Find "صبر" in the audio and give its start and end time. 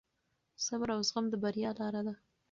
0.65-0.87